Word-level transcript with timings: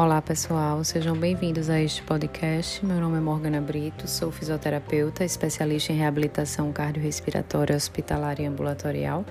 Olá 0.00 0.22
pessoal, 0.22 0.84
sejam 0.84 1.16
bem-vindos 1.16 1.68
a 1.68 1.80
este 1.80 2.04
podcast. 2.04 2.86
Meu 2.86 3.00
nome 3.00 3.16
é 3.16 3.20
Morgana 3.20 3.60
Brito, 3.60 4.06
sou 4.06 4.30
fisioterapeuta, 4.30 5.24
especialista 5.24 5.92
em 5.92 5.96
reabilitação 5.96 6.70
cardiorrespiratória 6.70 7.74
hospitalar 7.74 8.40
e 8.40 8.46
ambulatorial. 8.46 9.26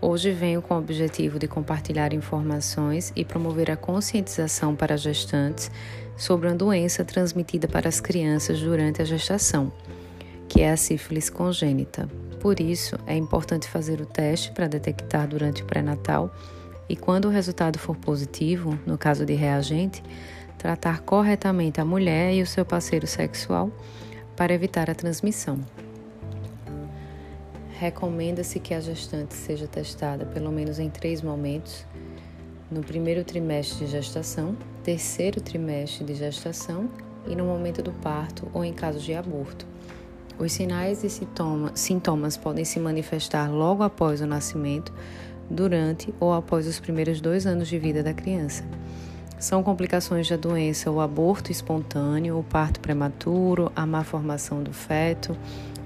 Hoje 0.00 0.32
venho 0.32 0.60
com 0.60 0.74
o 0.74 0.78
objetivo 0.78 1.38
de 1.38 1.46
compartilhar 1.46 2.12
informações 2.12 3.12
e 3.14 3.24
promover 3.24 3.70
a 3.70 3.76
conscientização 3.76 4.74
para 4.74 4.96
gestantes 4.96 5.70
sobre 6.16 6.48
uma 6.48 6.56
doença 6.56 7.04
transmitida 7.04 7.68
para 7.68 7.88
as 7.88 8.00
crianças 8.00 8.60
durante 8.60 9.00
a 9.00 9.04
gestação, 9.04 9.72
que 10.48 10.62
é 10.62 10.72
a 10.72 10.76
sífilis 10.76 11.30
congênita. 11.30 12.08
Por 12.40 12.58
isso, 12.58 12.98
é 13.06 13.16
importante 13.16 13.68
fazer 13.68 14.00
o 14.00 14.06
teste 14.06 14.50
para 14.50 14.66
detectar 14.66 15.28
durante 15.28 15.62
o 15.62 15.64
pré-natal 15.64 16.34
e, 16.88 16.96
quando 16.96 17.26
o 17.26 17.30
resultado 17.30 17.78
for 17.78 17.96
positivo, 17.96 18.78
no 18.86 18.98
caso 18.98 19.24
de 19.24 19.34
reagente, 19.34 20.02
tratar 20.58 21.00
corretamente 21.00 21.80
a 21.80 21.84
mulher 21.84 22.32
e 22.34 22.42
o 22.42 22.46
seu 22.46 22.64
parceiro 22.64 23.06
sexual 23.06 23.70
para 24.36 24.54
evitar 24.54 24.88
a 24.90 24.94
transmissão. 24.94 25.58
Recomenda-se 27.78 28.60
que 28.60 28.74
a 28.74 28.80
gestante 28.80 29.34
seja 29.34 29.66
testada 29.66 30.24
pelo 30.24 30.52
menos 30.52 30.78
em 30.78 30.88
três 30.88 31.20
momentos: 31.20 31.84
no 32.70 32.80
primeiro 32.80 33.24
trimestre 33.24 33.84
de 33.84 33.90
gestação, 33.90 34.56
terceiro 34.84 35.40
trimestre 35.40 36.04
de 36.04 36.14
gestação 36.14 36.88
e 37.26 37.34
no 37.34 37.44
momento 37.44 37.82
do 37.82 37.92
parto 37.92 38.48
ou 38.52 38.64
em 38.64 38.72
caso 38.72 39.00
de 39.00 39.14
aborto. 39.14 39.66
Os 40.38 40.52
sinais 40.52 41.04
e 41.04 41.10
sintomas 41.74 42.36
podem 42.36 42.64
se 42.64 42.80
manifestar 42.80 43.50
logo 43.50 43.82
após 43.82 44.20
o 44.20 44.26
nascimento, 44.26 44.92
durante 45.52 46.12
ou 46.18 46.32
após 46.32 46.66
os 46.66 46.80
primeiros 46.80 47.20
dois 47.20 47.46
anos 47.46 47.68
de 47.68 47.78
vida 47.78 48.02
da 48.02 48.14
criança. 48.14 48.64
São 49.38 49.62
complicações 49.62 50.28
da 50.28 50.36
doença 50.36 50.90
o 50.90 51.00
aborto 51.00 51.50
espontâneo, 51.50 52.38
o 52.38 52.44
parto 52.44 52.80
prematuro, 52.80 53.72
a 53.74 53.84
má 53.84 54.04
formação 54.04 54.62
do 54.62 54.72
feto, 54.72 55.36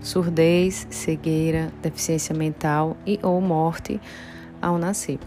surdez, 0.00 0.86
cegueira, 0.90 1.72
deficiência 1.82 2.34
mental 2.34 2.96
e 3.06 3.18
ou 3.22 3.40
morte 3.40 4.00
ao 4.60 4.78
nascer. 4.78 5.18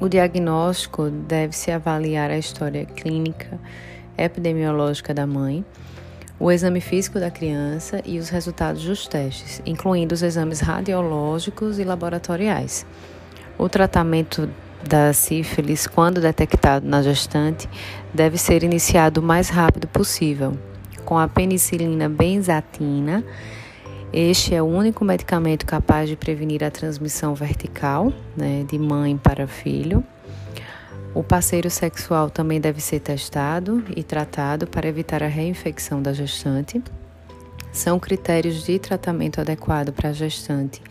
O 0.00 0.08
diagnóstico 0.08 1.10
deve-se 1.10 1.70
avaliar 1.70 2.30
a 2.30 2.38
história 2.38 2.84
clínica 2.84 3.58
epidemiológica 4.16 5.12
da 5.12 5.26
mãe, 5.26 5.64
o 6.38 6.52
exame 6.52 6.80
físico 6.80 7.18
da 7.18 7.30
criança 7.30 8.02
e 8.04 8.18
os 8.18 8.28
resultados 8.28 8.84
dos 8.84 9.08
testes, 9.08 9.62
incluindo 9.64 10.14
os 10.14 10.22
exames 10.22 10.60
radiológicos 10.60 11.78
e 11.78 11.84
laboratoriais. 11.84 12.86
O 13.58 13.70
tratamento 13.70 14.48
da 14.86 15.12
sífilis, 15.14 15.86
quando 15.86 16.20
detectado 16.20 16.86
na 16.86 17.02
gestante, 17.02 17.68
deve 18.12 18.36
ser 18.36 18.62
iniciado 18.62 19.20
o 19.20 19.24
mais 19.24 19.48
rápido 19.48 19.88
possível, 19.88 20.56
com 21.04 21.18
a 21.18 21.26
penicilina 21.26 22.06
benzatina. 22.08 23.24
Este 24.12 24.54
é 24.54 24.62
o 24.62 24.66
único 24.66 25.04
medicamento 25.04 25.64
capaz 25.64 26.08
de 26.08 26.16
prevenir 26.16 26.62
a 26.62 26.70
transmissão 26.70 27.34
vertical, 27.34 28.12
né, 28.36 28.64
de 28.68 28.78
mãe 28.78 29.16
para 29.16 29.46
filho. 29.46 30.04
O 31.14 31.24
parceiro 31.24 31.70
sexual 31.70 32.28
também 32.28 32.60
deve 32.60 32.80
ser 32.82 33.00
testado 33.00 33.82
e 33.96 34.02
tratado 34.02 34.66
para 34.66 34.86
evitar 34.86 35.22
a 35.22 35.28
reinfecção 35.28 36.02
da 36.02 36.12
gestante. 36.12 36.82
São 37.72 37.98
critérios 37.98 38.64
de 38.64 38.78
tratamento 38.78 39.40
adequado 39.40 39.92
para 39.92 40.10
a 40.10 40.12
gestante 40.12 40.82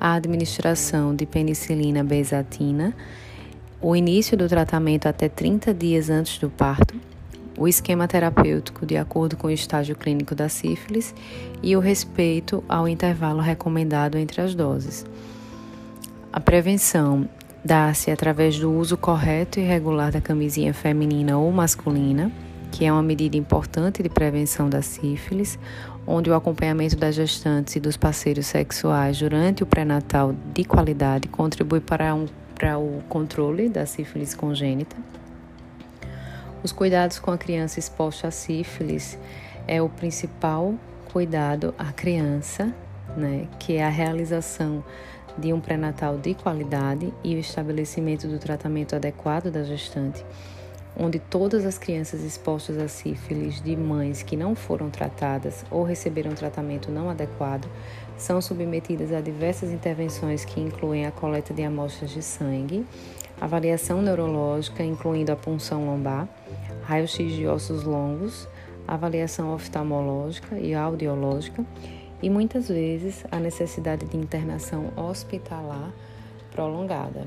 a 0.00 0.14
administração 0.14 1.14
de 1.14 1.26
penicilina 1.26 2.02
benzatina, 2.02 2.94
o 3.80 3.94
início 3.94 4.36
do 4.36 4.48
tratamento 4.48 5.06
até 5.06 5.28
30 5.28 5.72
dias 5.74 6.10
antes 6.10 6.38
do 6.38 6.48
parto, 6.48 6.94
o 7.56 7.68
esquema 7.68 8.08
terapêutico 8.08 8.84
de 8.84 8.96
acordo 8.96 9.36
com 9.36 9.46
o 9.46 9.50
estágio 9.50 9.94
clínico 9.94 10.34
da 10.34 10.48
sífilis 10.48 11.14
e 11.62 11.76
o 11.76 11.80
respeito 11.80 12.64
ao 12.68 12.88
intervalo 12.88 13.40
recomendado 13.40 14.16
entre 14.16 14.40
as 14.40 14.54
doses. 14.54 15.04
A 16.32 16.40
prevenção 16.40 17.28
dá-se 17.64 18.10
através 18.10 18.58
do 18.58 18.72
uso 18.72 18.96
correto 18.96 19.60
e 19.60 19.62
regular 19.62 20.10
da 20.10 20.20
camisinha 20.20 20.74
feminina 20.74 21.38
ou 21.38 21.50
masculina 21.52 22.32
que 22.74 22.84
é 22.84 22.92
uma 22.92 23.04
medida 23.04 23.36
importante 23.36 24.02
de 24.02 24.08
prevenção 24.08 24.68
da 24.68 24.82
sífilis, 24.82 25.56
onde 26.06 26.30
o 26.30 26.34
acompanhamento 26.34 26.96
das 26.96 27.14
gestantes 27.14 27.76
e 27.76 27.80
dos 27.80 27.96
parceiros 27.96 28.46
sexuais 28.46 29.18
durante 29.18 29.62
o 29.62 29.66
pré-natal 29.66 30.34
de 30.52 30.64
qualidade 30.64 31.28
contribui 31.28 31.80
para, 31.80 32.14
um, 32.14 32.26
para 32.54 32.78
o 32.78 33.02
controle 33.08 33.68
da 33.68 33.86
sífilis 33.86 34.34
congênita. 34.34 34.96
Os 36.62 36.72
cuidados 36.72 37.18
com 37.18 37.30
a 37.30 37.38
criança 37.38 37.78
exposta 37.78 38.28
à 38.28 38.30
sífilis 38.30 39.18
é 39.66 39.82
o 39.82 39.88
principal 39.88 40.74
cuidado 41.12 41.74
à 41.78 41.92
criança, 41.92 42.74
né, 43.16 43.46
que 43.58 43.74
é 43.76 43.84
a 43.84 43.88
realização 43.88 44.82
de 45.36 45.52
um 45.52 45.60
pré-natal 45.60 46.16
de 46.16 46.34
qualidade 46.34 47.12
e 47.22 47.34
o 47.34 47.38
estabelecimento 47.38 48.26
do 48.26 48.38
tratamento 48.38 48.94
adequado 48.94 49.50
da 49.50 49.62
gestante 49.62 50.24
onde 50.96 51.18
todas 51.18 51.64
as 51.64 51.76
crianças 51.76 52.22
expostas 52.22 52.78
a 52.78 52.88
sífilis 52.88 53.60
de 53.60 53.76
mães 53.76 54.22
que 54.22 54.36
não 54.36 54.54
foram 54.54 54.90
tratadas 54.90 55.64
ou 55.70 55.82
receberam 55.82 56.34
tratamento 56.34 56.90
não 56.90 57.10
adequado 57.10 57.68
são 58.16 58.40
submetidas 58.40 59.12
a 59.12 59.20
diversas 59.20 59.70
intervenções 59.70 60.44
que 60.44 60.60
incluem 60.60 61.06
a 61.06 61.10
coleta 61.10 61.52
de 61.52 61.62
amostras 61.62 62.10
de 62.10 62.22
sangue, 62.22 62.86
avaliação 63.40 64.00
neurológica, 64.00 64.84
incluindo 64.84 65.32
a 65.32 65.36
punção 65.36 65.86
lombar, 65.86 66.28
raio-x 66.84 67.32
de 67.32 67.46
ossos 67.46 67.82
longos, 67.82 68.48
avaliação 68.86 69.52
oftalmológica 69.52 70.58
e 70.58 70.74
audiológica 70.74 71.64
e 72.22 72.30
muitas 72.30 72.68
vezes 72.68 73.24
a 73.30 73.38
necessidade 73.38 74.06
de 74.06 74.16
internação 74.16 74.92
hospitalar 74.96 75.90
prolongada. 76.52 77.26